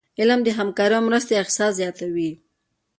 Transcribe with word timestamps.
علم 0.19 0.39
د 0.43 0.47
همکاری 0.59 0.93
او 0.97 1.03
مرستي 1.07 1.33
احساس 1.41 1.71
زیاتوي. 1.79 2.31